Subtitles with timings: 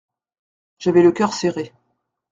[0.79, 1.73] J'avais le cœur serré.